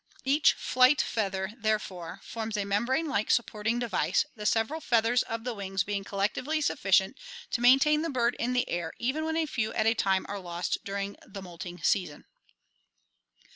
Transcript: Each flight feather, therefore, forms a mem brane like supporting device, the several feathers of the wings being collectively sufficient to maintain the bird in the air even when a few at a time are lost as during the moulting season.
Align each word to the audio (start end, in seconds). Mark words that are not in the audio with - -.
Each 0.25 0.53
flight 0.53 0.99
feather, 0.99 1.51
therefore, 1.55 2.21
forms 2.23 2.57
a 2.57 2.65
mem 2.65 2.85
brane 2.87 3.07
like 3.07 3.29
supporting 3.29 3.77
device, 3.77 4.25
the 4.35 4.47
several 4.47 4.81
feathers 4.81 5.21
of 5.21 5.43
the 5.43 5.53
wings 5.53 5.83
being 5.83 6.03
collectively 6.03 6.59
sufficient 6.59 7.19
to 7.51 7.61
maintain 7.61 8.01
the 8.01 8.09
bird 8.09 8.35
in 8.39 8.53
the 8.53 8.67
air 8.67 8.93
even 8.97 9.25
when 9.25 9.37
a 9.37 9.45
few 9.45 9.71
at 9.75 9.85
a 9.85 9.93
time 9.93 10.25
are 10.27 10.39
lost 10.39 10.77
as 10.77 10.81
during 10.83 11.17
the 11.27 11.43
moulting 11.43 11.83
season. 11.83 12.25